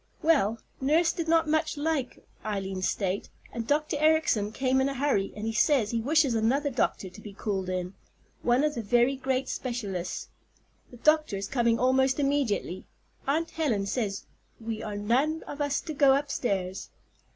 "Well, 0.23 0.57
nurse 0.79 1.13
did 1.13 1.27
not 1.27 1.47
much 1.47 1.77
like 1.77 2.25
Eileen's 2.43 2.89
state, 2.89 3.29
and 3.53 3.67
Dr. 3.67 3.97
Ericson 3.99 4.51
came 4.51 4.81
in 4.81 4.89
a 4.89 4.95
hurry, 4.95 5.31
and 5.35 5.45
he 5.45 5.53
says 5.53 5.91
he 5.91 6.01
wishes 6.01 6.33
another 6.33 6.71
doctor 6.71 7.07
to 7.11 7.21
be 7.21 7.33
called 7.33 7.69
in, 7.69 7.93
one 8.41 8.63
of 8.63 8.73
the 8.73 8.81
very 8.81 9.15
great 9.15 9.47
specialists. 9.47 10.29
The 10.89 10.97
doctor 10.97 11.37
is 11.37 11.47
coming 11.47 11.77
almost 11.77 12.19
immediately. 12.19 12.87
Aunt 13.27 13.51
Helen 13.51 13.85
says 13.85 14.25
we 14.59 14.81
are 14.81 14.97
none 14.97 15.43
of 15.43 15.61
us 15.61 15.79
to 15.81 15.93
go 15.93 16.15
upstairs. 16.15 16.89